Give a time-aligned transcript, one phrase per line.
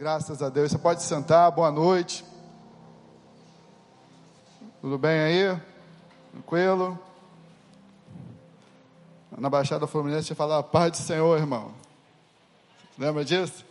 [0.00, 0.72] Graças a Deus.
[0.72, 1.50] Você pode sentar.
[1.50, 2.24] Boa noite.
[4.80, 5.60] Tudo bem aí?
[6.32, 6.98] Tranquilo?
[9.36, 11.74] Na Baixada Fluminense você falava paz do Senhor, irmão.
[12.96, 13.62] Lembra disso?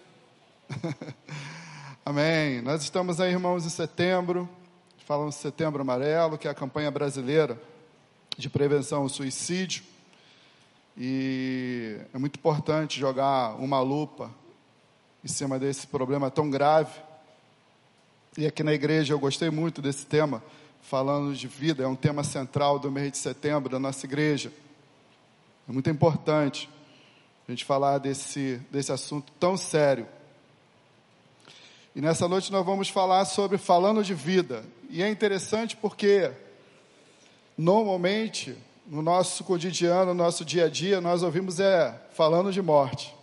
[2.05, 2.61] Amém.
[2.61, 4.48] Nós estamos aí, irmãos, em setembro.
[5.07, 7.59] Falamos de setembro amarelo, que é a campanha brasileira
[8.38, 9.84] de prevenção ao suicídio.
[10.96, 14.30] E é muito importante jogar uma lupa
[15.24, 17.00] em cima desse problema tão grave.
[18.38, 20.44] E aqui na igreja eu gostei muito desse tema,
[20.82, 24.52] falando de vida, é um tema central do mês de setembro da nossa igreja.
[25.68, 26.70] É muito importante
[27.48, 30.08] a gente falar desse, desse assunto tão sério.
[31.96, 34.63] E nessa noite nós vamos falar sobre falando de vida.
[34.90, 36.32] E é interessante porque,
[37.58, 38.55] normalmente,
[38.88, 43.19] no nosso cotidiano, no nosso dia a dia, nós ouvimos é falando de morte.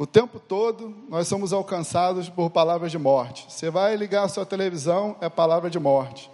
[0.00, 3.44] O tempo todo nós somos alcançados por palavras de morte.
[3.50, 6.30] Você vai ligar a sua televisão, é palavra de morte.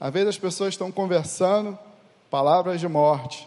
[0.00, 1.78] Às vezes as pessoas estão conversando,
[2.28, 3.46] palavras de morte.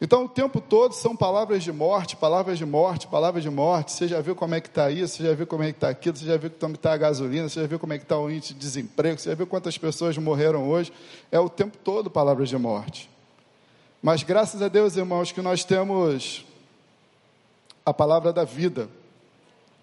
[0.00, 3.92] Então o tempo todo são palavras de morte, palavras de morte, palavras de morte.
[3.92, 5.90] Você já viu como é que está isso, você já viu como é que está
[5.90, 8.18] aquilo, você já viu como está a gasolina, você já viu como é que está
[8.18, 10.90] o índice de desemprego, você já viu quantas pessoas morreram hoje.
[11.30, 13.10] É o tempo todo palavras de morte.
[14.02, 16.46] Mas graças a Deus, irmãos, que nós temos
[17.88, 18.86] a palavra da vida,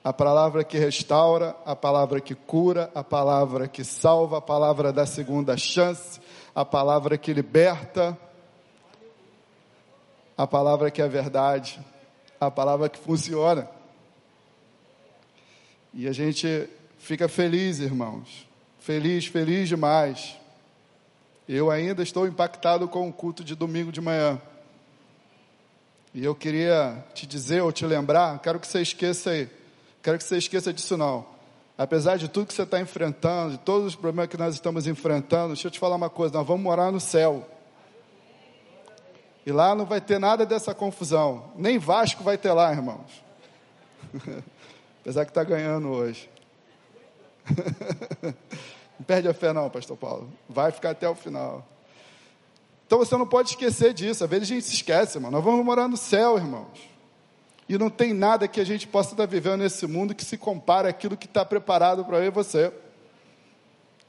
[0.03, 5.07] a palavra que restaura, a palavra que cura, a palavra que salva, a palavra da
[5.07, 6.21] segunda chance,
[6.53, 8.15] a palavra que liberta,
[10.37, 11.79] a palavra que é verdade,
[12.39, 13.67] a palavra que funciona.
[15.91, 18.47] E a gente fica feliz, irmãos.
[18.77, 20.37] Feliz, feliz demais.
[21.49, 24.39] Eu ainda estou impactado com o culto de domingo de manhã.
[26.15, 29.49] E eu queria te dizer ou te lembrar, quero que você esqueça aí,
[30.01, 31.25] quero que você esqueça disso não.
[31.77, 35.47] Apesar de tudo que você está enfrentando, de todos os problemas que nós estamos enfrentando,
[35.47, 37.45] deixa eu te falar uma coisa, nós vamos morar no céu.
[39.45, 41.51] E lá não vai ter nada dessa confusão.
[41.53, 43.21] Nem Vasco vai ter lá, irmãos.
[45.01, 46.29] Apesar que está ganhando hoje.
[48.23, 50.31] não perde a fé não, pastor Paulo.
[50.47, 51.67] Vai ficar até o final.
[52.85, 54.23] Então você não pode esquecer disso.
[54.23, 55.31] Às vezes a gente se esquece, irmão.
[55.31, 56.95] Nós vamos morar no céu, irmãos.
[57.67, 60.87] E não tem nada que a gente possa estar vivendo nesse mundo que se compare
[60.87, 62.71] àquilo que está preparado para eu e você.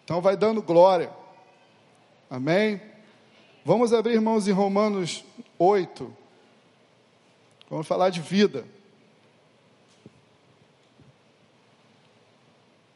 [0.04, 1.10] Então vai dando glória.
[2.28, 2.80] Amém?
[3.64, 5.24] Vamos abrir, irmãos, em Romanos
[5.58, 6.14] 8.
[7.70, 8.64] Vamos falar de vida.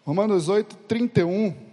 [0.05, 1.70] Romanos 8, 31.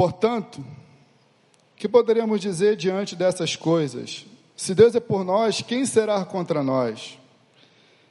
[0.00, 0.64] Portanto,
[1.76, 4.24] que poderíamos dizer diante dessas coisas?
[4.56, 7.18] Se Deus é por nós, quem será contra nós?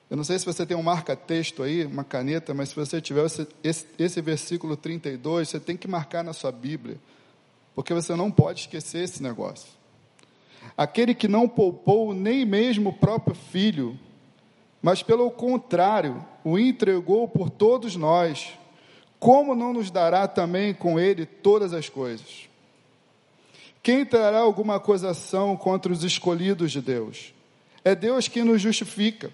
[0.07, 3.25] Eu não sei se você tem um marca-texto aí, uma caneta, mas se você tiver
[3.25, 6.99] esse, esse, esse versículo 32, você tem que marcar na sua Bíblia,
[7.73, 9.69] porque você não pode esquecer esse negócio.
[10.77, 13.99] Aquele que não poupou nem mesmo o próprio filho,
[14.79, 18.58] mas pelo contrário, o entregou por todos nós,
[19.19, 22.47] como não nos dará também com ele todas as coisas?
[23.83, 27.33] Quem trará alguma acusação contra os escolhidos de Deus?
[27.83, 29.31] É Deus quem nos justifica.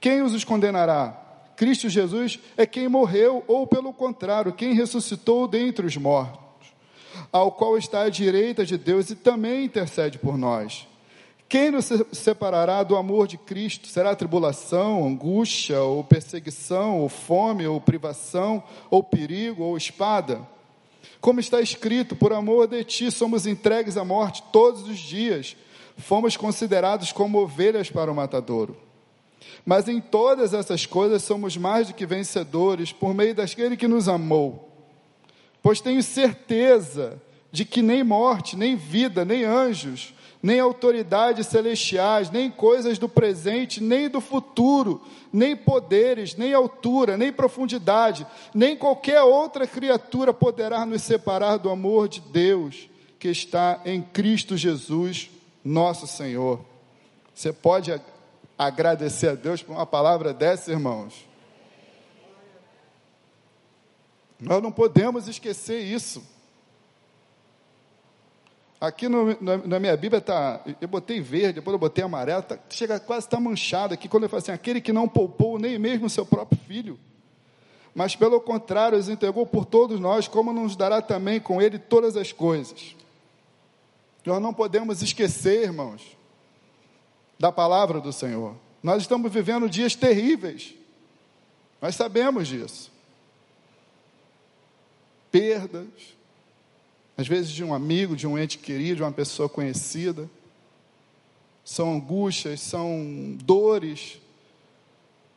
[0.00, 1.16] Quem os condenará?
[1.56, 6.72] Cristo Jesus é quem morreu, ou pelo contrário, quem ressuscitou dentre os mortos,
[7.30, 10.88] ao qual está à direita de Deus e também intercede por nós.
[11.50, 13.88] Quem nos separará do amor de Cristo?
[13.88, 20.46] Será tribulação, angústia, ou perseguição, ou fome, ou privação, ou perigo, ou espada?
[21.20, 25.56] Como está escrito, por amor de ti somos entregues à morte todos os dias,
[25.98, 28.76] fomos considerados como ovelhas para o matadouro.
[29.66, 34.08] Mas em todas essas coisas somos mais do que vencedores por meio daquele que nos
[34.08, 34.70] amou.
[35.60, 42.50] Pois tenho certeza de que nem morte, nem vida, nem anjos, nem autoridades celestiais, nem
[42.50, 45.02] coisas do presente, nem do futuro,
[45.32, 52.08] nem poderes, nem altura, nem profundidade, nem qualquer outra criatura poderá nos separar do amor
[52.08, 52.88] de Deus
[53.18, 55.30] que está em Cristo Jesus,
[55.62, 56.64] nosso Senhor.
[57.34, 58.00] Você pode
[58.56, 61.28] agradecer a Deus por uma palavra dessa, irmãos?
[64.40, 66.22] Nós não podemos esquecer isso.
[68.80, 72.58] Aqui no, na, na, minha Bíblia está, eu botei verde, depois eu botei amarelo, tá,
[72.70, 76.08] chega quase está manchado aqui quando eu falo assim, aquele que não poupou nem mesmo
[76.08, 76.98] seu próprio filho,
[77.94, 82.16] mas pelo contrário, os entregou por todos nós, como nos dará também com ele todas
[82.16, 82.96] as coisas.
[84.24, 86.16] Nós não podemos esquecer, irmãos,
[87.38, 88.54] da palavra do Senhor.
[88.82, 90.74] Nós estamos vivendo dias terríveis.
[91.82, 92.92] Nós sabemos disso.
[95.30, 95.86] Perdas,
[97.20, 100.26] às vezes de um amigo, de um ente querido, de uma pessoa conhecida.
[101.62, 104.18] São angústias, são dores,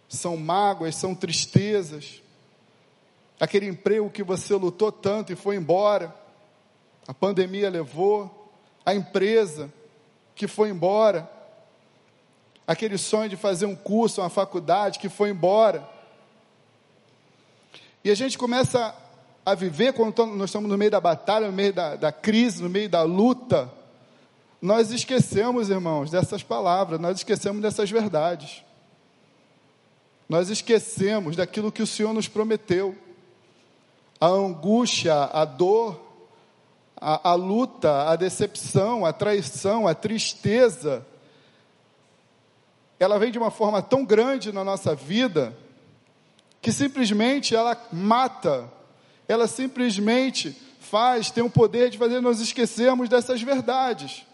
[0.08, 2.22] são mágoas, são tristezas.
[3.38, 6.16] Aquele emprego que você lutou tanto e foi embora,
[7.06, 8.54] a pandemia levou,
[8.86, 9.70] a empresa
[10.36, 11.30] que foi embora,
[12.66, 15.86] aquele sonho de fazer um curso, uma faculdade que foi embora.
[18.06, 18.96] E a gente começa
[19.45, 22.69] a viver, quando nós estamos no meio da batalha, no meio da, da crise, no
[22.69, 23.72] meio da luta,
[24.62, 28.63] nós esquecemos, irmãos, dessas palavras, nós esquecemos dessas verdades.
[30.30, 32.95] Nós esquecemos daquilo que o Senhor nos prometeu.
[34.19, 36.00] A angústia, a dor,
[36.96, 41.06] a, a luta, a decepção, a traição, a tristeza,
[42.98, 45.56] ela vem de uma forma tão grande na nossa vida
[46.62, 48.72] que simplesmente ela mata,
[49.34, 54.26] ela simplesmente faz, tem o poder de fazer nós esquecermos dessas verdades.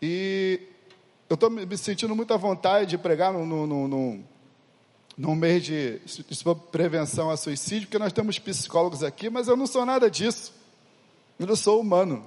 [0.00, 0.60] E
[1.28, 4.24] eu estou me sentindo muita vontade de pregar no, no, no,
[5.16, 9.66] no, mês de, de prevenção a suicídio, porque nós temos psicólogos aqui, mas eu não
[9.66, 10.52] sou nada disso.
[11.38, 12.24] Eu não sou humano.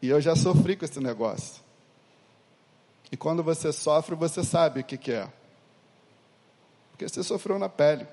[0.00, 1.62] E eu já sofri com esse negócio.
[3.12, 5.28] E quando você sofre, você sabe o que, que é.
[7.00, 8.06] Porque você sofreu na pele.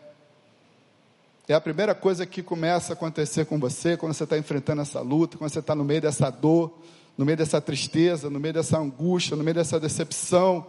[1.45, 5.01] É a primeira coisa que começa a acontecer com você quando você está enfrentando essa
[5.01, 6.71] luta, quando você está no meio dessa dor,
[7.17, 10.65] no meio dessa tristeza, no meio dessa angústia, no meio dessa decepção.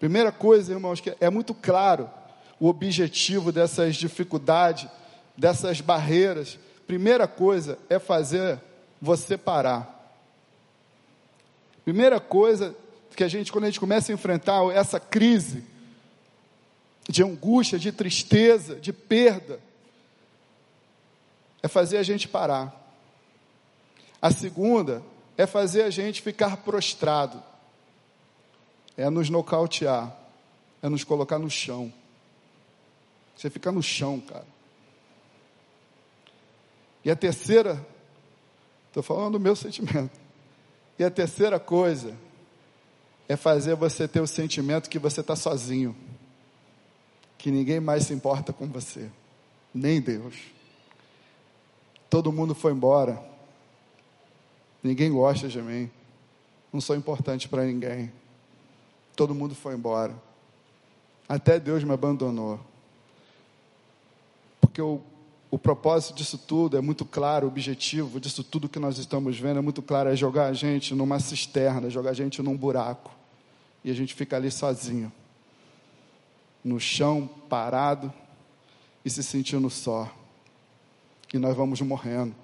[0.00, 2.10] Primeira coisa, irmãos, que é muito claro
[2.58, 4.88] o objetivo dessas dificuldades,
[5.36, 6.58] dessas barreiras.
[6.84, 8.60] Primeira coisa é fazer
[9.00, 10.18] você parar.
[11.84, 12.74] Primeira coisa
[13.14, 15.75] que a gente, quando a gente começa a enfrentar essa crise
[17.08, 19.60] de angústia, de tristeza, de perda,
[21.62, 22.74] é fazer a gente parar.
[24.20, 25.02] A segunda
[25.36, 27.42] é fazer a gente ficar prostrado,
[28.96, 30.16] é nos nocautear,
[30.82, 31.92] é nos colocar no chão.
[33.36, 34.46] Você fica no chão, cara.
[37.04, 37.86] E a terceira,
[38.88, 40.18] estou falando do meu sentimento.
[40.98, 42.16] E a terceira coisa
[43.28, 45.94] é fazer você ter o sentimento que você está sozinho,
[47.46, 49.08] que ninguém mais se importa com você,
[49.72, 50.34] nem Deus.
[52.10, 53.22] Todo mundo foi embora,
[54.82, 55.88] ninguém gosta de mim,
[56.72, 58.10] não sou importante para ninguém.
[59.14, 60.12] Todo mundo foi embora,
[61.28, 62.58] até Deus me abandonou,
[64.60, 65.00] porque eu
[65.48, 69.58] o propósito disso tudo é muito claro, o objetivo disso tudo que nós estamos vendo
[69.58, 73.12] é muito claro, é jogar a gente numa cisterna, jogar a gente num buraco.
[73.84, 75.12] E a gente fica ali sozinho,
[76.66, 78.12] no chão, parado
[79.04, 80.12] e se sentindo só.
[81.32, 82.34] E nós vamos morrendo.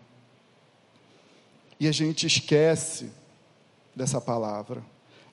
[1.80, 3.10] E a gente esquece
[3.96, 4.80] dessa palavra.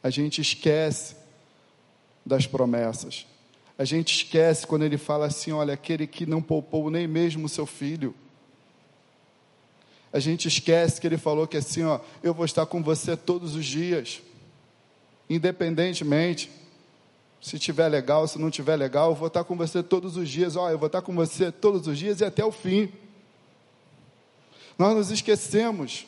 [0.01, 1.15] A gente esquece
[2.25, 3.27] das promessas.
[3.77, 7.49] A gente esquece quando ele fala assim: olha, aquele que não poupou nem mesmo o
[7.49, 8.15] seu filho.
[10.11, 13.53] A gente esquece que ele falou que assim, ó, eu vou estar com você todos
[13.53, 14.19] os dias,
[15.29, 16.49] independentemente
[17.41, 20.55] se tiver legal, se não tiver legal, eu vou estar com você todos os dias.
[20.55, 22.91] Ó, eu vou estar com você todos os dias e até o fim.
[24.77, 26.05] Nós nos esquecemos,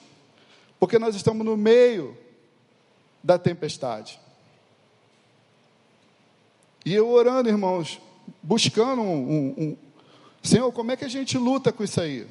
[0.80, 2.18] porque nós estamos no meio
[3.24, 4.20] da tempestade.
[6.86, 8.02] E eu orando, irmãos,
[8.42, 9.78] buscando um, um, um,
[10.42, 12.28] Senhor, como é que a gente luta com isso aí?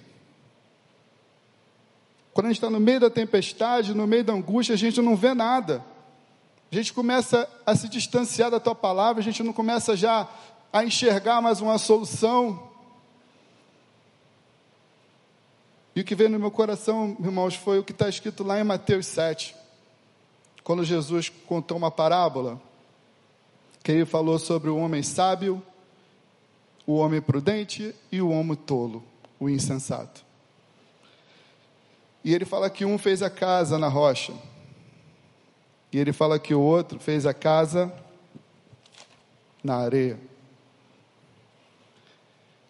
[2.32, 5.16] Quando a gente está no meio da tempestade, no meio da angústia, a gente não
[5.16, 5.84] vê nada.
[6.70, 10.28] A gente começa a se distanciar da tua palavra, a gente não começa já
[10.72, 12.70] a enxergar mais uma solução.
[15.96, 18.64] E o que veio no meu coração, irmãos, foi o que está escrito lá em
[18.64, 19.56] Mateus 7,
[20.62, 22.60] quando Jesus contou uma parábola
[23.82, 25.60] que ele falou sobre o homem sábio,
[26.86, 29.02] o homem prudente e o homem tolo,
[29.40, 30.24] o insensato.
[32.22, 34.34] E ele fala que um fez a casa na rocha.
[35.92, 37.92] E ele fala que o outro fez a casa
[39.62, 40.18] na areia.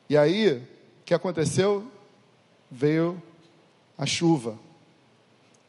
[0.09, 0.63] E aí, o
[1.05, 1.89] que aconteceu?
[2.71, 3.21] Veio
[3.97, 4.59] a chuva,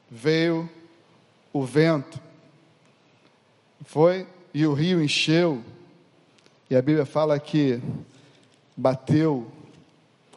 [0.10, 0.70] veio
[1.51, 2.20] o vento,
[3.86, 5.63] foi e o rio encheu,
[6.70, 7.81] e a Bíblia fala que
[8.75, 9.51] bateu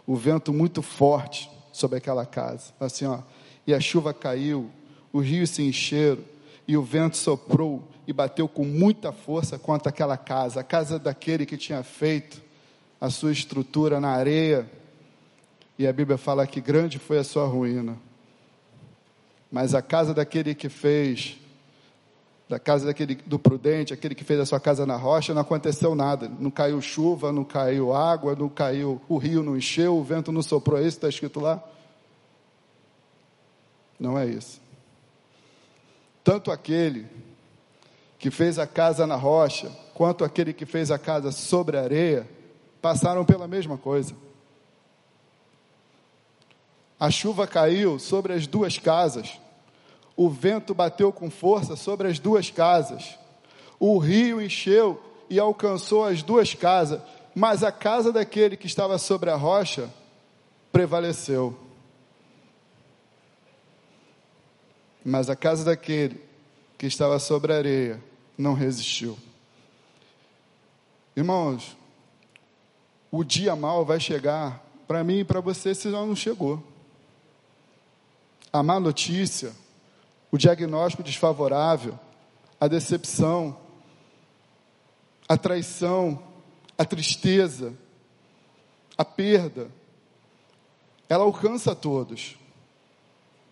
[0.06, 2.72] o vento muito forte sobre aquela casa.
[2.80, 3.20] Assim, ó,
[3.66, 4.70] e a chuva caiu,
[5.12, 6.24] os rios se encheram,
[6.66, 11.46] e o vento soprou e bateu com muita força contra aquela casa, a casa daquele
[11.46, 12.42] que tinha feito
[13.00, 14.70] a sua estrutura na areia.
[15.78, 17.96] E a Bíblia fala que grande foi a sua ruína.
[19.50, 21.36] Mas a casa daquele que fez,
[22.48, 25.94] da casa daquele do prudente, aquele que fez a sua casa na rocha, não aconteceu
[25.94, 26.30] nada.
[26.38, 30.42] Não caiu chuva, não caiu água, não caiu, o rio não encheu, o vento não
[30.42, 30.78] soprou.
[30.78, 31.62] É isso está escrito lá?
[33.98, 34.63] Não é isso.
[36.24, 37.06] Tanto aquele
[38.18, 42.26] que fez a casa na rocha, quanto aquele que fez a casa sobre a areia,
[42.80, 44.14] passaram pela mesma coisa.
[46.98, 49.38] A chuva caiu sobre as duas casas,
[50.16, 53.18] o vento bateu com força sobre as duas casas,
[53.78, 57.02] o rio encheu e alcançou as duas casas,
[57.34, 59.90] mas a casa daquele que estava sobre a rocha
[60.72, 61.63] prevaleceu.
[65.04, 66.20] Mas a casa daquele
[66.78, 68.02] que estava sobre a areia
[68.36, 69.18] não resistiu.
[71.16, 71.76] Irmãos,
[73.10, 76.62] o dia mal vai chegar para mim e para você se não chegou.
[78.52, 79.52] A má notícia,
[80.30, 81.98] o diagnóstico desfavorável,
[82.60, 83.56] a decepção,
[85.28, 86.22] a traição,
[86.76, 87.72] a tristeza,
[88.96, 89.68] a perda,
[91.08, 92.36] ela alcança todos.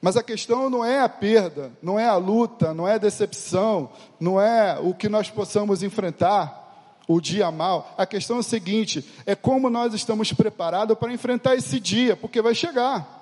[0.02, 3.88] Mas a questão não é a perda, não é a luta, não é a decepção,
[4.18, 6.60] não é o que nós possamos enfrentar,
[7.06, 7.94] o dia mal.
[7.96, 12.42] A questão é o seguinte: é como nós estamos preparados para enfrentar esse dia, porque
[12.42, 13.20] vai chegar.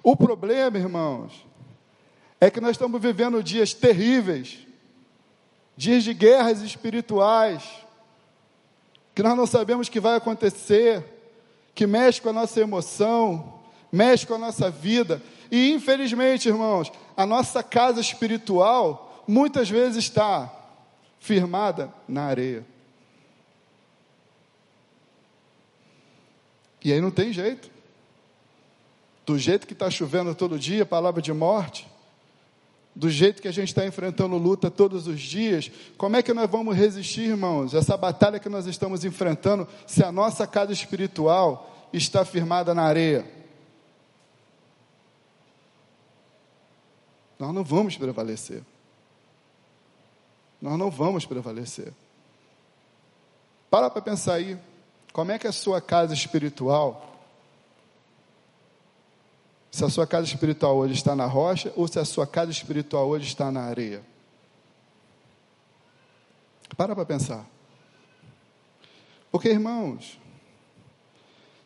[0.00, 1.44] O problema, irmãos,
[2.40, 4.58] é que nós estamos vivendo dias terríveis,
[5.76, 7.64] dias de guerras espirituais,
[9.12, 11.13] que nós não sabemos o que vai acontecer
[11.74, 15.22] que mexe com a nossa emoção, mexe com a nossa vida.
[15.50, 20.52] E infelizmente, irmãos, a nossa casa espiritual muitas vezes está
[21.18, 22.64] firmada na areia.
[26.82, 27.70] E aí não tem jeito.
[29.24, 31.88] Do jeito que está chovendo todo dia, palavra de morte,
[32.94, 36.48] do jeito que a gente está enfrentando luta todos os dias, como é que nós
[36.48, 42.24] vamos resistir, irmãos, essa batalha que nós estamos enfrentando, se a nossa casa espiritual está
[42.24, 43.24] firmada na areia?
[47.38, 48.62] Nós não vamos prevalecer.
[50.62, 51.92] Nós não vamos prevalecer.
[53.68, 54.56] Para para pensar aí,
[55.12, 57.13] como é que a sua casa espiritual
[59.74, 63.08] se a sua casa espiritual hoje está na rocha ou se a sua casa espiritual
[63.08, 64.04] hoje está na areia.
[66.76, 67.44] Para para pensar.
[69.32, 70.16] Porque, irmãos,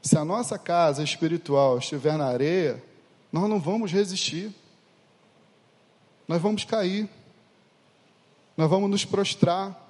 [0.00, 2.83] se a nossa casa espiritual estiver na areia,
[3.31, 4.55] nós não vamos resistir.
[6.27, 7.07] Nós vamos cair.
[8.57, 9.87] Nós vamos nos prostrar.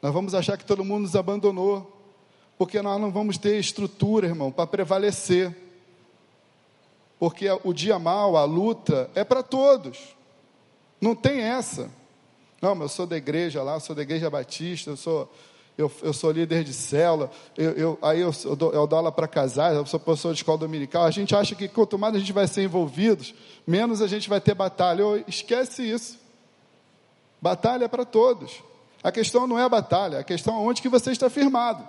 [0.00, 1.90] Nós vamos achar que todo mundo nos abandonou.
[2.56, 5.63] Porque nós não vamos ter estrutura, irmão, para prevalecer
[7.24, 10.14] porque o dia mal, a luta, é para todos.
[11.00, 11.90] Não tem essa.
[12.60, 15.32] Não, eu sou da igreja lá, eu sou da igreja batista, eu sou,
[15.78, 19.10] eu, eu sou líder de célula, eu, eu, aí eu, eu, dou, eu dou aula
[19.10, 21.06] para casais, eu sou professor de escola dominical.
[21.06, 23.34] A gente acha que quanto mais a gente vai ser envolvidos,
[23.66, 25.00] menos a gente vai ter batalha.
[25.00, 26.18] Eu, esquece isso.
[27.40, 28.62] Batalha é para todos.
[29.02, 31.88] A questão não é a batalha, a questão é onde que você está firmado.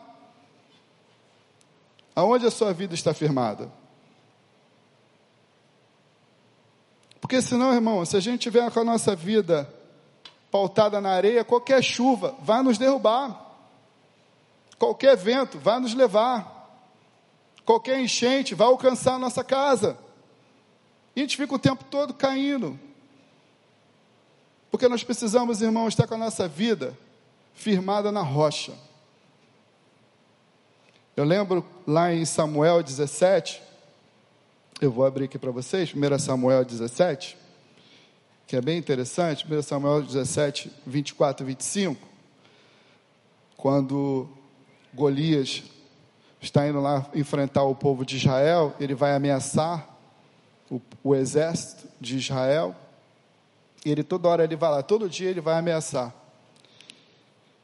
[2.15, 3.69] Aonde a sua vida está firmada?
[7.25, 9.67] Porque senão, irmão, se a gente tiver com a nossa vida
[10.51, 13.51] pautada na areia, qualquer chuva vai nos derrubar.
[14.77, 16.85] Qualquer vento vai nos levar.
[17.65, 19.97] Qualquer enchente vai alcançar a nossa casa.
[21.15, 22.79] E a gente fica o tempo todo caindo.
[24.69, 26.95] Porque nós precisamos, irmão, estar com a nossa vida
[27.55, 28.71] firmada na rocha.
[31.17, 33.63] Eu lembro lá em Samuel 17,
[34.81, 37.37] eu vou abrir aqui para vocês, 1 Samuel 17,
[38.45, 42.07] que é bem interessante, 1 Samuel 17, 24 e 25,
[43.55, 44.27] quando
[44.93, 45.63] Golias
[46.41, 49.87] está indo lá enfrentar o povo de Israel, ele vai ameaçar
[50.69, 52.75] o, o exército de Israel,
[53.85, 56.13] ele toda hora ele vai lá, todo dia ele vai ameaçar.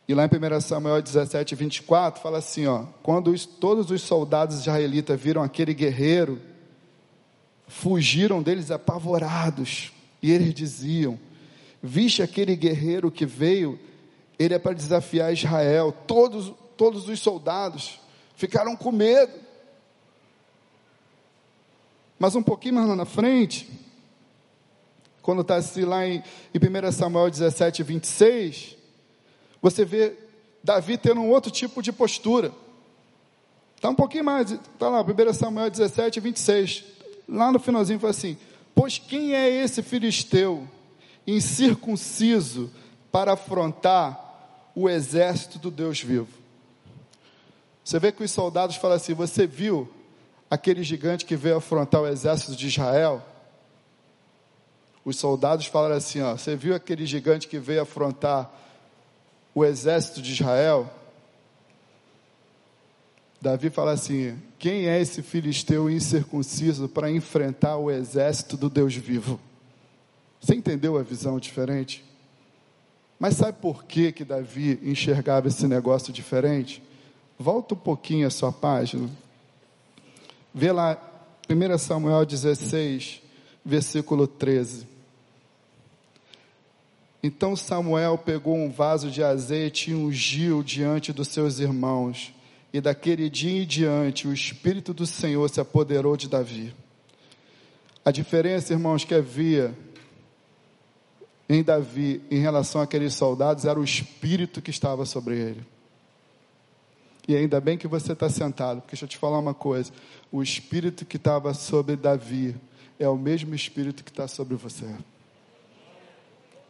[0.08, 4.60] E lá em 1 Samuel 17, 24, fala assim: ó, quando os, todos os soldados
[4.60, 6.50] israelitas viram aquele guerreiro
[7.72, 9.92] fugiram deles apavorados.
[10.22, 11.18] E eles diziam:
[11.82, 13.80] Viste aquele guerreiro que veio,
[14.38, 15.92] ele é para desafiar Israel.
[16.06, 18.00] Todos, todos os soldados
[18.36, 19.34] ficaram com medo.
[22.20, 23.68] Mas um pouquinho mais lá na frente,
[25.24, 26.22] quando está assim lá em,
[26.54, 28.75] em 1 Samuel 17, 26,
[29.60, 30.16] você vê
[30.63, 32.51] Davi tendo um outro tipo de postura.
[33.75, 37.00] Está um pouquinho mais, está lá, 1 Samuel 17, 26.
[37.32, 38.38] Lá no finalzinho foi assim:
[38.76, 40.68] Pois quem é esse filisteu
[41.26, 42.70] incircunciso
[43.10, 46.28] para afrontar o exército do Deus vivo?
[47.86, 49.90] Você vê que os soldados falam assim: Você viu
[50.50, 53.26] aquele gigante que veio afrontar o exército de Israel?
[55.06, 58.52] Os soldados falaram assim: ó, Você viu aquele gigante que veio afrontar
[59.56, 60.92] o exército de Israel?
[63.40, 69.39] Davi fala assim: Quem é esse filisteu incircunciso para enfrentar o exército do Deus vivo?
[70.39, 72.06] Você entendeu a visão diferente?
[73.18, 76.80] Mas sabe por que, que Davi enxergava esse negócio diferente?
[77.39, 79.10] Volta um pouquinho a sua página.
[80.53, 80.96] Vê lá,
[81.50, 83.20] 1 Samuel 16,
[83.65, 84.86] versículo 13.
[87.24, 92.32] Então Samuel pegou um vaso de azeite e ungiu diante dos seus irmãos.
[92.74, 96.74] E daquele dia em diante, o Espírito do Senhor se apoderou de Davi.
[98.04, 99.78] A diferença, irmãos, que havia
[101.50, 105.66] em Davi em relação àqueles soldados era o Espírito que estava sobre ele.
[107.28, 109.92] E ainda bem que você está sentado, porque deixa eu te falar uma coisa:
[110.32, 112.56] o espírito que estava sobre Davi
[113.00, 114.94] é o mesmo espírito que está sobre você.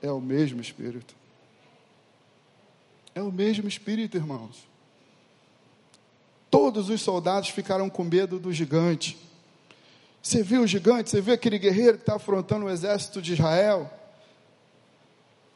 [0.01, 1.15] É o mesmo espírito.
[3.13, 4.70] É o mesmo espírito, irmãos.
[6.51, 9.17] Todos os soldados ficaram com medo do gigante.
[10.21, 11.09] Você viu o gigante?
[11.09, 13.89] Você viu aquele guerreiro que está afrontando o exército de Israel?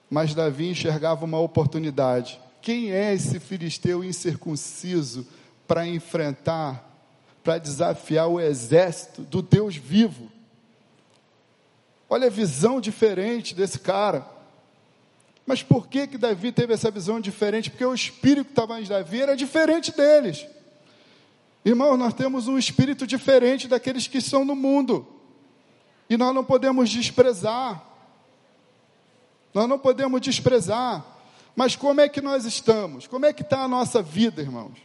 [0.09, 2.39] Mas Davi enxergava uma oportunidade.
[2.61, 5.27] Quem é esse filisteu incircunciso
[5.67, 6.83] para enfrentar,
[7.43, 10.31] para desafiar o exército do Deus vivo?
[12.09, 14.25] Olha a visão diferente desse cara.
[15.45, 17.69] Mas por que que Davi teve essa visão diferente?
[17.69, 20.47] Porque o espírito que estava em Davi era diferente deles.
[21.65, 25.07] Irmãos, nós temos um espírito diferente daqueles que estão no mundo.
[26.07, 27.83] E nós não podemos desprezar.
[29.51, 31.03] Nós não podemos desprezar.
[31.55, 33.07] Mas como é que nós estamos?
[33.07, 34.77] Como é que está a nossa vida, irmãos?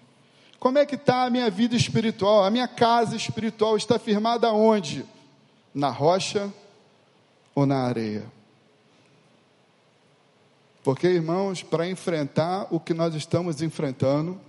[0.58, 2.44] Como é que está a minha vida espiritual?
[2.44, 5.04] A minha casa espiritual está firmada onde?
[5.74, 6.50] Na rocha
[7.54, 8.24] ou na areia?
[10.82, 14.40] Porque, irmãos, para enfrentar o que nós estamos enfrentando,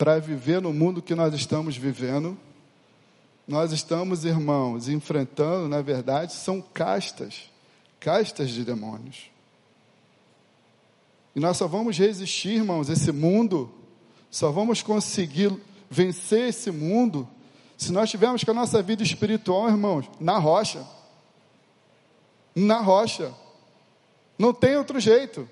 [0.00, 2.34] para viver no mundo que nós estamos vivendo,
[3.46, 7.50] nós estamos, irmãos, enfrentando, na verdade, são castas,
[8.00, 9.30] castas de demônios.
[11.36, 13.70] E nós só vamos resistir, irmãos, esse mundo,
[14.30, 15.54] só vamos conseguir
[15.90, 17.28] vencer esse mundo
[17.76, 20.82] se nós tivermos com a nossa vida espiritual, irmãos, na rocha.
[22.54, 23.34] Na rocha.
[24.38, 25.46] Não tem outro jeito.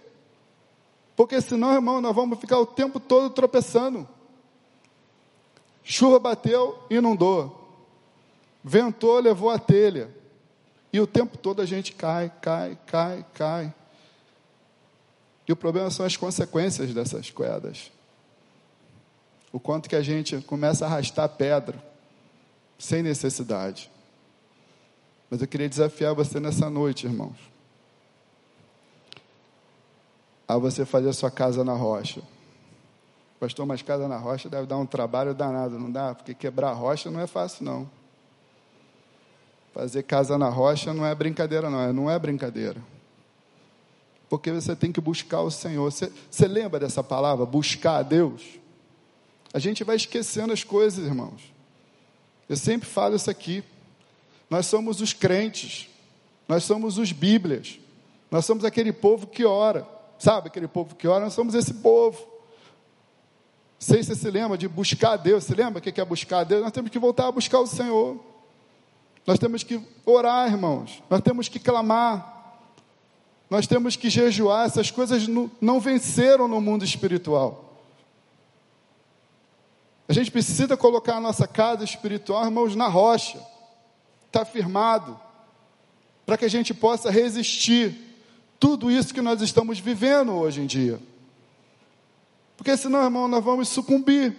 [1.15, 4.09] Porque senão, irmão, nós vamos ficar o tempo todo tropeçando.
[5.91, 7.67] Chuva bateu, inundou.
[8.63, 10.15] Ventou, levou a telha.
[10.93, 13.75] E o tempo todo a gente cai, cai, cai, cai.
[15.49, 17.91] E o problema são as consequências dessas quedas.
[19.51, 21.83] O quanto que a gente começa a arrastar pedra
[22.79, 23.91] sem necessidade.
[25.31, 27.39] Mas eu queria desafiar você nessa noite, irmãos.
[30.47, 32.23] A você fazer a sua casa na rocha.
[33.39, 36.15] Pastor, mas casa na rocha deve dar um trabalho danado, não dá?
[36.15, 37.91] Porque quebrar rocha não é fácil, não.
[39.73, 41.93] Fazer casa na rocha não é brincadeira, não.
[41.93, 42.81] Não é brincadeira
[44.29, 45.91] porque você tem que buscar o Senhor.
[45.91, 48.43] Você, você lembra dessa palavra, buscar a Deus?
[49.53, 51.53] A gente vai esquecendo as coisas, irmãos.
[52.49, 53.65] Eu sempre falo isso aqui.
[54.51, 55.89] Nós somos os crentes,
[56.47, 57.79] nós somos os Bíblias,
[58.31, 59.87] nós somos aquele povo que ora.
[60.19, 61.25] Sabe aquele povo que ora?
[61.25, 62.27] Nós somos esse povo.
[63.79, 65.45] Sei se você se lembra de buscar a Deus.
[65.45, 66.63] Você lembra o que é buscar a Deus?
[66.63, 68.19] Nós temos que voltar a buscar o Senhor.
[69.27, 71.03] Nós temos que orar, irmãos.
[71.09, 72.39] Nós temos que clamar.
[73.51, 75.27] Nós temos que jejuar, essas coisas
[75.61, 77.65] não venceram no mundo espiritual.
[80.07, 83.39] A gente precisa colocar a nossa casa espiritual, irmãos, na rocha,
[84.27, 85.19] está firmado,
[86.27, 87.95] para que a gente possa resistir
[88.61, 91.01] tudo isso que nós estamos vivendo hoje em dia.
[92.59, 94.37] Porque senão, irmão, nós vamos sucumbir.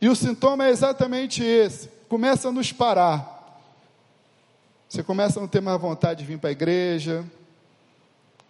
[0.00, 3.36] E o sintoma é exatamente esse: começa a nos parar.
[4.88, 7.24] Você começa a não ter mais vontade de vir para a igreja,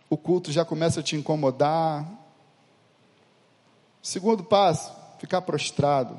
[0.09, 2.09] o culto já começa a te incomodar.
[4.01, 6.17] Segundo passo, ficar prostrado.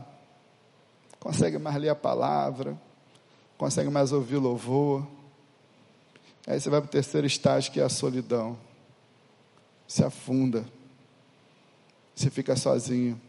[1.18, 2.80] Consegue mais ler a palavra,
[3.58, 5.08] consegue mais ouvir louvor.
[6.46, 8.58] Aí você vai para o terceiro estágio, que é a solidão.
[9.88, 10.66] Se afunda.
[12.16, 13.20] Você fica sozinho.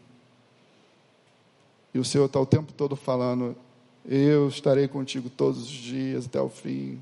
[1.93, 3.55] E o Senhor está o tempo todo falando:
[4.05, 6.99] Eu estarei contigo todos os dias até o fim.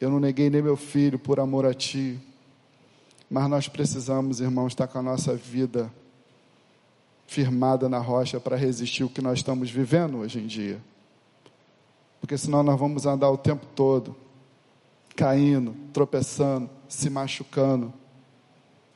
[0.00, 2.18] Eu não neguei nem meu filho por amor a ti.
[3.30, 5.92] Mas nós precisamos, irmãos, estar com a nossa vida
[7.26, 10.80] firmada na rocha para resistir o que nós estamos vivendo hoje em dia.
[12.20, 14.16] Porque senão nós vamos andar o tempo todo
[15.14, 17.92] caindo, tropeçando, se machucando.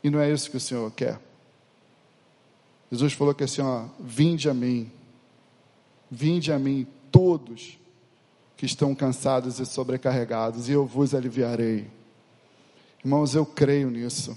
[0.02, 1.20] E não é isso que o Senhor quer.
[2.90, 4.90] Jesus falou que assim, ó, vinde a mim,
[6.10, 7.78] vinde a mim todos
[8.56, 11.90] que estão cansados e sobrecarregados, e eu vos aliviarei.
[13.04, 14.36] Irmãos, eu creio nisso.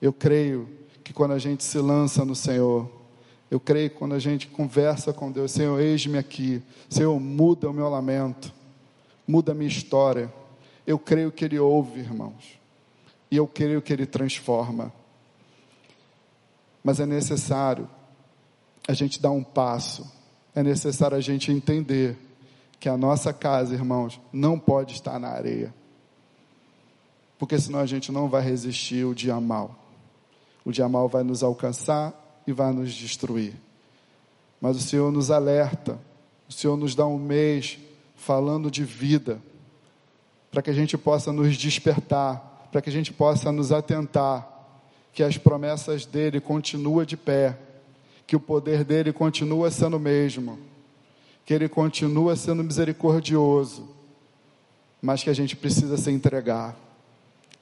[0.00, 0.68] Eu creio
[1.02, 2.88] que quando a gente se lança no Senhor,
[3.50, 7.72] eu creio que quando a gente conversa com Deus, Senhor, eis-me aqui, Senhor, muda o
[7.72, 8.52] meu lamento,
[9.26, 10.32] muda a minha história.
[10.86, 12.57] Eu creio que Ele ouve, irmãos,
[13.30, 14.92] e eu creio que Ele transforma.
[16.82, 17.88] Mas é necessário
[18.86, 20.10] a gente dar um passo,
[20.54, 22.16] é necessário a gente entender
[22.80, 25.74] que a nossa casa, irmãos, não pode estar na areia.
[27.38, 29.76] Porque senão a gente não vai resistir o dia mal.
[30.64, 33.54] O dia mal vai nos alcançar e vai nos destruir.
[34.60, 35.98] Mas o Senhor nos alerta,
[36.48, 37.78] o Senhor nos dá um mês
[38.16, 39.40] falando de vida,
[40.50, 44.56] para que a gente possa nos despertar, para que a gente possa nos atentar
[45.12, 47.58] que as promessas dele continuam de pé,
[48.26, 50.68] que o poder dele continua sendo o mesmo
[51.48, 53.88] que Ele continua sendo misericordioso,
[55.00, 56.76] mas que a gente precisa se entregar,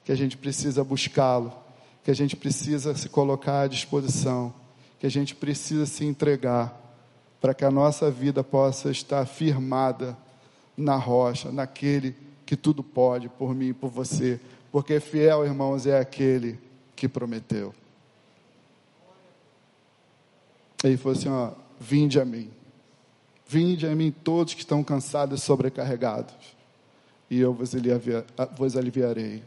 [0.04, 1.52] que a gente precisa buscá-lo,
[2.02, 4.52] que a gente precisa se colocar à disposição,
[4.98, 6.76] que a gente precisa se entregar,
[7.40, 10.18] para que a nossa vida possa estar firmada
[10.76, 12.12] na rocha, naquele
[12.44, 14.40] que tudo pode por mim e por você,
[14.76, 16.60] porque fiel, irmãos, é aquele
[16.94, 17.74] que prometeu.
[20.84, 22.50] Ele falou assim: ó, vinde a mim.
[23.48, 26.34] Vinde a mim todos que estão cansados e sobrecarregados,
[27.30, 27.72] e eu vos,
[28.54, 29.42] vos aliviarei.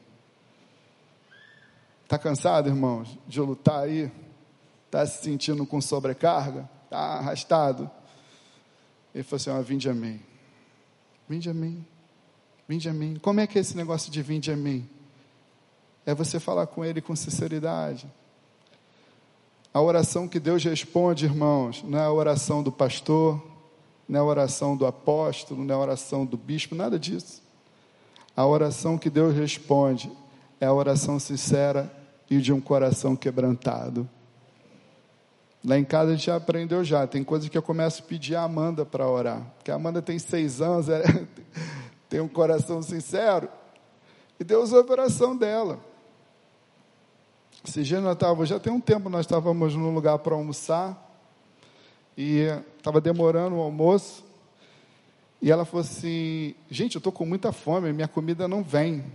[2.06, 4.12] Está cansado, irmãos, de lutar aí?
[4.88, 6.68] Está se sentindo com sobrecarga?
[6.86, 7.88] Está arrastado?
[9.14, 10.20] Ele falou assim: ó, vinde a mim.
[11.30, 11.86] Vinde a mim.
[12.68, 13.18] Vinde a mim.
[13.22, 14.90] Como é que é esse negócio de vinde a mim?
[16.06, 18.10] É você falar com ele com sinceridade.
[19.74, 23.42] A oração que Deus responde, irmãos, não é a oração do pastor,
[24.08, 27.44] não é a oração do apóstolo, não é a oração do bispo, nada disso.
[28.36, 30.12] A oração que Deus responde
[30.60, 31.92] é a oração sincera
[32.30, 34.10] e de um coração quebrantado.
[35.64, 37.06] Lá em casa a gente já aprendeu já.
[37.06, 39.42] Tem coisas que eu começo a pedir a Amanda para orar.
[39.58, 40.88] Porque a Amanda tem seis anos,
[42.10, 43.50] tem um coração sincero.
[44.40, 45.80] E Deus ouve a oração dela.
[47.68, 51.06] Esse dia nós estávamos, já tem um tempo, nós estávamos num lugar para almoçar.
[52.18, 54.24] E estava demorando o almoço.
[55.42, 59.06] E ela falou assim: Gente, eu estou com muita fome, minha comida não vem.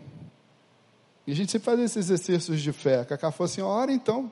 [1.27, 3.01] E a gente sempre faz esses exercícios de fé.
[3.01, 4.31] A Cacá falou assim: Ora então,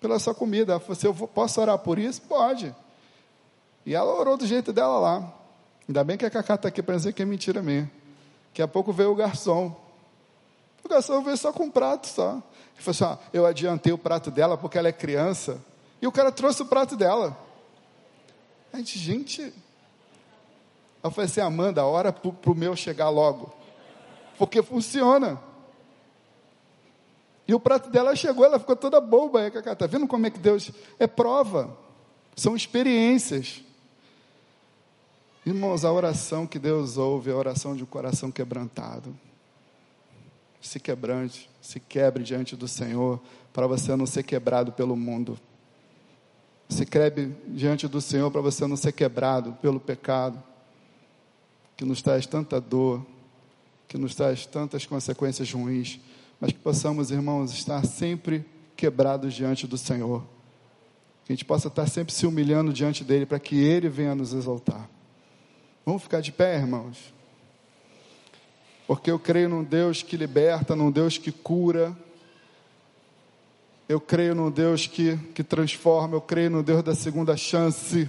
[0.00, 0.72] pela sua comida.
[0.72, 2.22] Ela falou assim: Eu posso orar por isso?
[2.22, 2.74] Pode.
[3.86, 5.34] E ela orou do jeito dela lá.
[5.88, 7.90] Ainda bem que a Cacá está aqui para dizer que é mentira minha.
[8.48, 9.74] Daqui a pouco veio o garçom.
[10.84, 12.42] O garçom veio só com um prato só.
[12.74, 15.62] Ele falou assim: ó, Eu adiantei o prato dela porque ela é criança.
[16.00, 17.36] E o cara trouxe o prato dela.
[18.72, 19.54] A gente, gente.
[21.02, 23.52] Eu falei assim, Amanda, hora para o meu chegar logo.
[24.36, 25.40] Porque funciona.
[27.46, 29.46] E o prato dela chegou, ela ficou toda boba.
[29.46, 30.70] Está vendo como é que Deus.
[30.98, 31.76] É prova.
[32.34, 33.62] São experiências.
[35.46, 39.14] Irmãos, a oração que Deus ouve é a oração de um coração quebrantado.
[40.64, 43.20] Se quebrante, se quebre diante do Senhor,
[43.52, 45.38] para você não ser quebrado pelo mundo.
[46.70, 50.42] Se crebe diante do Senhor para você não ser quebrado pelo pecado,
[51.76, 53.04] que nos traz tanta dor,
[53.86, 56.00] que nos traz tantas consequências ruins,
[56.40, 60.24] mas que possamos, irmãos, estar sempre quebrados diante do Senhor.
[61.26, 64.32] Que a gente possa estar sempre se humilhando diante dele para que ele venha nos
[64.32, 64.88] exaltar.
[65.84, 67.13] Vamos ficar de pé, irmãos?
[68.86, 71.96] Porque eu creio num Deus que liberta, num Deus que cura,
[73.88, 78.08] eu creio no Deus que, que transforma, eu creio no Deus da segunda chance.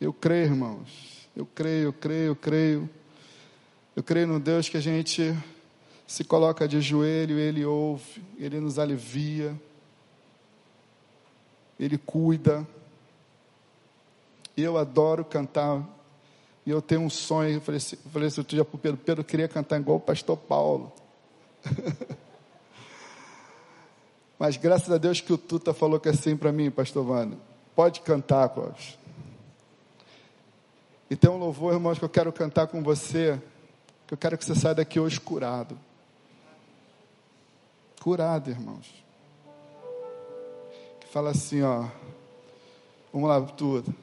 [0.00, 1.28] Eu creio, irmãos.
[1.36, 2.90] Eu creio, eu creio, eu creio.
[3.94, 5.36] Eu creio no Deus que a gente
[6.06, 9.54] se coloca de joelho, Ele ouve, Ele nos alivia,
[11.78, 12.66] Ele cuida.
[14.56, 15.86] Eu adoro cantar
[16.64, 18.78] E eu tenho um sonho, eu falei assim, eu falei assim outro dia para o
[18.78, 20.92] Pedro, Pedro queria cantar igual o pastor Paulo.
[24.38, 27.36] Mas graças a Deus que o Tuta falou que é assim para mim, pastor Wanda.
[27.74, 28.98] Pode cantar, Clóvis.
[31.10, 33.40] E tem um louvor, irmãos, que eu quero cantar com você,
[34.06, 35.78] que eu quero que você saia daqui hoje curado.
[38.00, 39.04] Curado, irmãos.
[41.00, 41.88] Que fala assim, ó.
[43.12, 43.94] Vamos lá, tudo.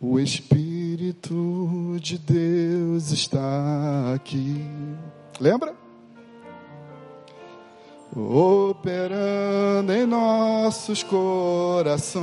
[0.00, 4.64] O Espírito de Deus está aqui.
[5.40, 5.74] Lembra?
[8.14, 12.22] Operando em nossos corações.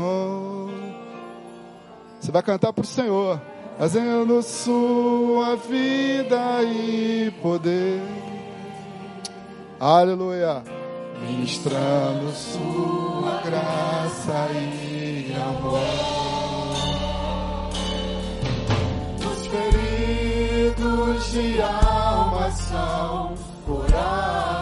[2.17, 3.41] Você vai cantar para o Senhor,
[3.77, 8.01] fazendo sua vida e poder.
[9.77, 10.63] Aleluia.
[11.21, 16.04] Ministrando sua graça e amor.
[21.35, 23.33] De alma são
[23.65, 24.54] curados,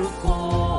[0.00, 0.69] 如果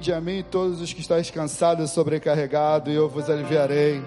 [0.00, 4.02] Vinde a mim todos os que estáis cansados e sobrecarregados, e eu vos aliviarei.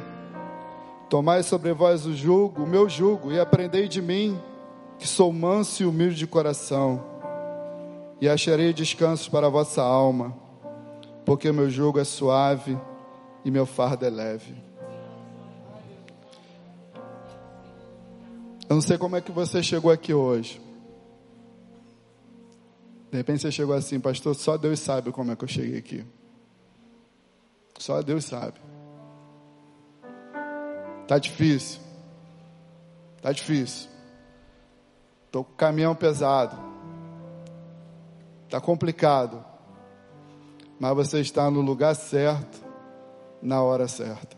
[1.08, 4.36] Tomai sobre vós o jugo, o meu jugo, e aprendei de mim,
[4.98, 7.00] que sou manso e humilde de coração,
[8.20, 10.36] e acharei descanso para a vossa alma,
[11.24, 12.76] porque o meu jugo é suave
[13.46, 14.56] e meu fardo é leve.
[18.68, 20.60] Eu não sei como é que você chegou aqui hoje.
[23.14, 26.04] De repente você chegou assim, pastor, só Deus sabe como é que eu cheguei aqui.
[27.78, 28.60] Só Deus sabe.
[31.08, 31.80] Tá difícil.
[33.22, 33.88] Tá difícil.
[35.32, 36.58] Tô com o caminhão pesado.
[38.50, 39.46] Tá complicado.
[40.80, 42.66] Mas você está no lugar certo,
[43.40, 44.36] na hora certa.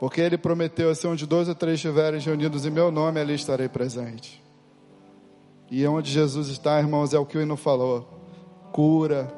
[0.00, 3.68] Porque ele prometeu assim, onde dois ou três estiverem reunidos em meu nome, ali estarei
[3.68, 4.39] presente.
[5.70, 8.08] E onde Jesus está, irmãos, é o que o hino falou:
[8.72, 9.32] cura,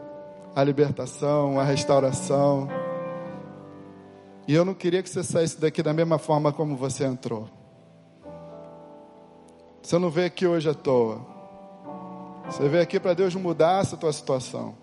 [0.56, 2.68] a libertação, a restauração.
[4.48, 7.48] E eu não queria que você saísse daqui da mesma forma como você entrou.
[9.82, 11.20] Você não veio aqui hoje à toa.
[12.46, 14.74] Você veio aqui para Deus mudar essa tua situação.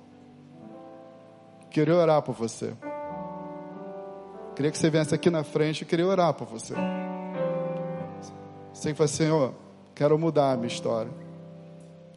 [1.70, 2.74] Queria orar por você.
[4.56, 6.74] Queria que você viesse aqui na frente e queria orar por você.
[8.74, 9.54] Você que fala, Senhor,
[9.96, 11.29] quero mudar a minha história.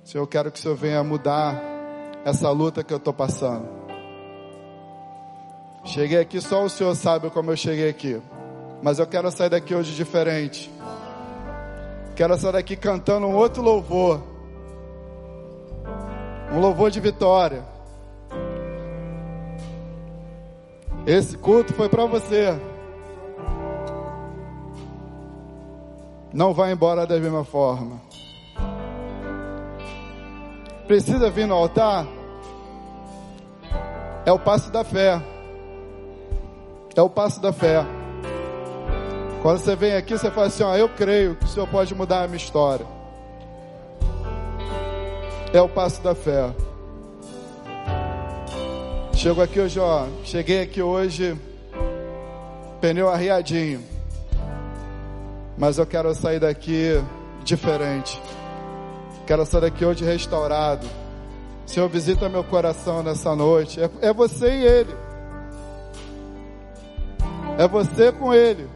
[0.05, 1.63] Senhor, eu quero que o Senhor venha mudar
[2.25, 3.69] essa luta que eu estou passando.
[5.85, 8.21] Cheguei aqui, só o Senhor sabe como eu cheguei aqui.
[8.83, 10.71] Mas eu quero sair daqui hoje diferente.
[12.17, 14.23] Quero sair daqui cantando um outro louvor.
[16.53, 17.65] Um louvor de vitória.
[21.07, 22.59] Esse culto foi para você.
[26.33, 28.01] Não vai embora da mesma forma.
[30.93, 32.07] Precisa vir no altar?
[34.27, 35.23] É o passo da fé.
[36.95, 37.83] É o passo da fé.
[39.41, 42.25] Quando você vem aqui, você fala assim: ó, eu creio que o Senhor pode mudar
[42.25, 42.85] a minha história.
[45.51, 46.53] É o passo da fé.
[49.15, 50.05] Chego aqui hoje, ó.
[50.25, 51.35] Cheguei aqui hoje,
[52.83, 53.83] pneu arriadinho.
[55.57, 57.03] Mas eu quero sair daqui
[57.45, 58.21] diferente.
[59.27, 60.87] Quero sair daqui hoje restaurado.
[61.67, 63.81] Senhor, visita meu coração nessa noite.
[63.81, 64.95] É, é você e Ele.
[67.59, 68.69] É você com Ele.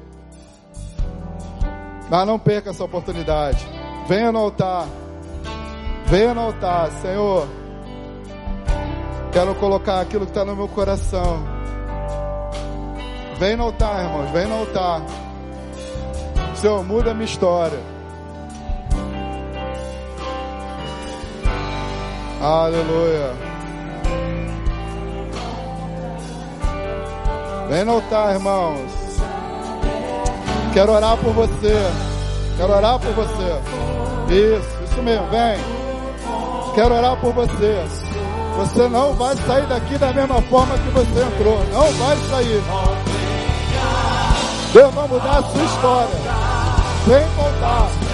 [2.08, 3.66] Mas não perca essa oportunidade.
[4.06, 4.86] Venha no altar.
[6.06, 7.48] Venha no altar, Senhor.
[9.32, 11.44] Quero colocar aquilo que está no meu coração.
[13.38, 15.02] Vem no altar, irmãos, vem no altar.
[16.54, 17.95] Senhor, muda a minha história.
[22.46, 23.32] Aleluia.
[27.68, 28.88] Vem no altar, irmãos.
[30.72, 31.74] Quero orar por você.
[32.56, 34.32] Quero orar por você.
[34.32, 35.58] Isso, isso mesmo, vem.
[36.76, 37.84] Quero orar por você.
[38.58, 41.58] Você não vai sair daqui da mesma forma que você entrou.
[41.72, 42.62] Não vai sair.
[44.72, 46.16] Deus vai mudar a sua história.
[47.08, 48.05] Vem voltar.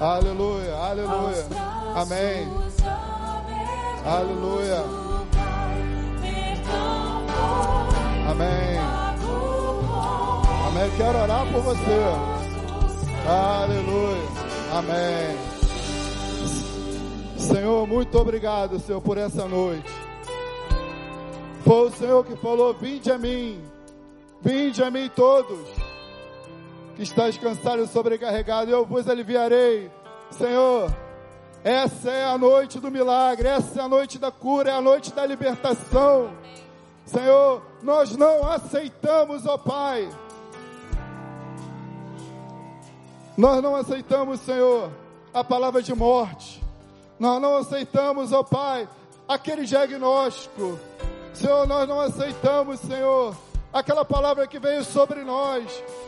[0.00, 1.46] Aleluia, aleluia.
[1.96, 2.48] Amém.
[4.04, 4.84] Aleluia.
[8.30, 8.78] Amém.
[10.68, 10.90] Amém.
[10.96, 12.04] Quero orar por você.
[13.28, 14.28] Aleluia.
[14.72, 15.36] Amém.
[17.36, 19.90] Senhor, muito obrigado, Senhor, por essa noite.
[21.64, 23.60] Foi o Senhor que falou: Vinde a mim,
[24.42, 25.77] vinde a mim todos
[26.98, 29.88] que estás cansado e sobrecarregado, eu vos aliviarei.
[30.32, 30.92] Senhor,
[31.62, 35.12] essa é a noite do milagre, essa é a noite da cura, é a noite
[35.12, 36.32] da libertação.
[37.06, 40.08] Senhor, nós não aceitamos, ó Pai.
[43.36, 44.90] Nós não aceitamos, Senhor,
[45.32, 46.60] a palavra de morte.
[47.16, 48.88] Nós não aceitamos, ó Pai,
[49.28, 50.76] aquele diagnóstico.
[51.32, 53.36] Senhor, nós não aceitamos, Senhor,
[53.72, 55.64] aquela palavra que veio sobre nós.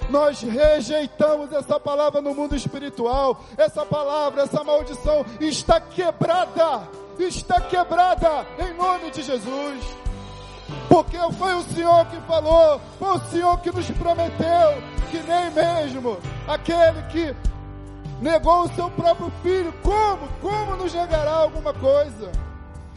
[0.09, 3.43] Nós rejeitamos essa palavra no mundo espiritual.
[3.57, 6.89] Essa palavra, essa maldição está quebrada.
[7.19, 9.85] Está quebrada em nome de Jesus.
[10.89, 16.19] Porque foi o Senhor que falou, foi o Senhor que nos prometeu que nem mesmo
[16.47, 17.35] aquele que
[18.21, 20.29] negou o seu próprio filho, como?
[20.41, 22.31] Como nos negará alguma coisa?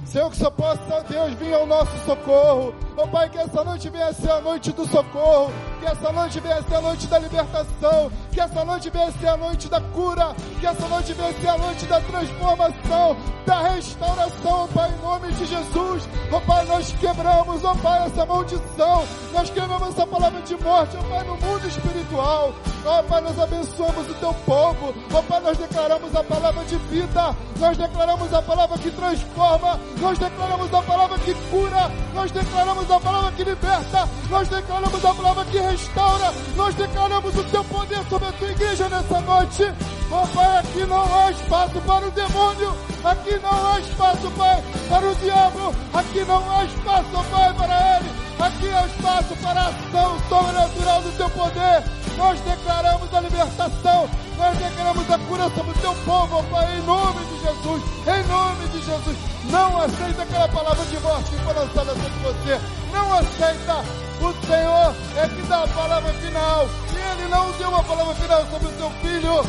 [0.06, 2.74] Senhor, que só possa, Deus, vir ao nosso socorro.
[2.96, 5.52] Oh Pai, que essa noite venha ser a noite do socorro.
[5.80, 8.12] Que essa noite venha ser a noite da libertação.
[8.32, 10.36] Que essa noite venha ser a noite da cura.
[10.60, 15.32] Que essa noite venha ser a noite da transformação, da restauração, oh Pai, em nome
[15.34, 16.08] de Jesus.
[16.32, 19.04] Oh Pai, nós quebramos, oh Pai, essa maldição.
[19.34, 22.54] Nós quebramos essa palavra de morte, oh Pai, no mundo espiritual.
[22.86, 24.94] Oh Pai, nós abençoamos o teu povo.
[25.14, 27.36] Oh Pai, nós declaramos a palavra de vida.
[27.58, 29.80] Nós declaramos a palavra que transforma.
[30.02, 31.90] Nós declaramos a palavra que cura.
[32.14, 34.10] Nós declaramos a palavra que liberta.
[34.30, 36.34] Nós declaramos a palavra que restaura.
[36.58, 39.74] Nós declaramos o teu poder sobre a tua igreja nessa noite.
[40.12, 42.76] Oh Pai, aqui não há espaço para o demônio.
[43.04, 45.76] Aqui não há espaço, Pai, para o diabo.
[45.94, 48.23] Aqui não há espaço, Pai, para ele.
[48.44, 51.82] Aqui há espaço para a ação sobrenatural do teu poder.
[52.18, 54.10] Nós declaramos a libertação.
[54.38, 57.84] Nós declaramos a cura sobre o teu povo, oh Pai, em nome de Jesus.
[58.06, 59.18] Em nome de Jesus.
[59.46, 62.60] Não aceita aquela palavra de morte que foi lançada sobre você.
[62.92, 63.76] Não aceita.
[64.20, 66.68] O Senhor é que dá a palavra final.
[66.92, 69.46] E Ele não deu uma palavra final sobre o teu filho.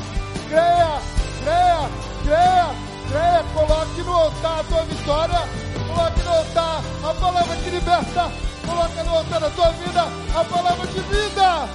[0.48, 1.00] Creia,
[1.42, 1.90] creia,
[2.22, 2.66] creia,
[3.10, 3.44] creia.
[3.54, 5.40] Coloque no altar a tua vitória.
[5.88, 8.53] Coloque no altar a palavra que liberta.
[8.66, 10.02] Coloque no altar da tua vida
[10.34, 11.68] a palavra de vida.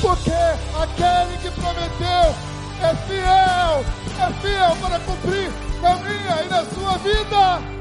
[0.00, 2.34] Porque aquele que prometeu
[2.82, 3.84] é fiel,
[4.20, 5.50] é fiel para cumprir
[5.80, 7.76] na minha e na sua vida.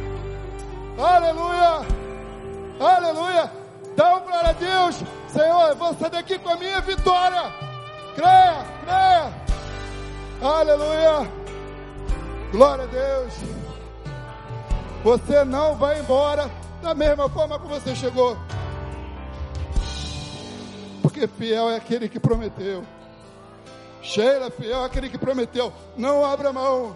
[0.98, 1.86] Aleluia,
[2.80, 3.52] aleluia.
[3.96, 5.70] Dá um glória a Deus, Senhor.
[5.70, 7.52] Eu vou sair daqui com a minha vitória.
[8.16, 9.34] Creia, creia.
[10.41, 11.32] Aleluia.
[12.52, 13.34] Glória a Deus.
[15.04, 16.50] Você não vai embora
[16.86, 18.38] da mesma forma que você chegou.
[21.01, 22.83] Porque fiel é aquele que prometeu.
[24.03, 25.73] Sheila, fiel é aquele que prometeu.
[25.97, 26.95] Não abra mão.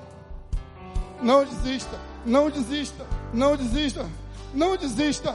[1.19, 1.97] Não desista.
[2.23, 3.03] Não desista.
[3.33, 4.05] Não desista.
[4.53, 5.33] Não desista.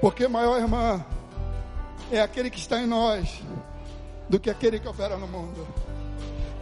[0.00, 1.04] Porque maior irmã
[2.10, 3.42] é aquele que está em nós
[4.30, 5.68] do que aquele que opera no mundo.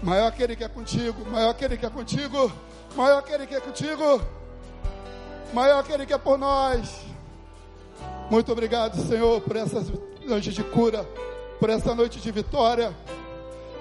[0.02, 2.52] Maior aquele que é contigo, maior aquele que é contigo,
[2.96, 4.20] maior aquele que é contigo,
[5.52, 7.00] maior aquele que é por nós.
[8.30, 9.84] Muito obrigado, Senhor, por essa
[10.26, 11.04] noite de cura,
[11.58, 12.94] por essa noite de vitória,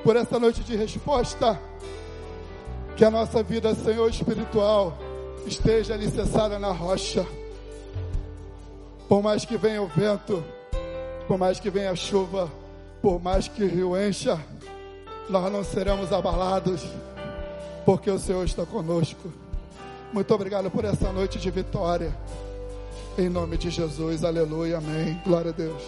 [0.03, 1.59] por essa noite de resposta.
[2.95, 4.97] Que a nossa vida, Senhor, espiritual
[5.45, 7.25] esteja alicerçada na rocha.
[9.07, 10.43] Por mais que venha o vento,
[11.27, 12.49] por mais que venha a chuva,
[13.01, 14.39] por mais que o rio encha,
[15.29, 16.85] nós não seremos abalados,
[17.85, 19.31] porque o Senhor está conosco.
[20.13, 22.15] Muito obrigado por essa noite de vitória.
[23.17, 25.19] Em nome de Jesus, aleluia, amém.
[25.25, 25.81] Glória a Deus.